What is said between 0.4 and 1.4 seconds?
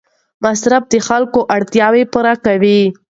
مصرف د خلکو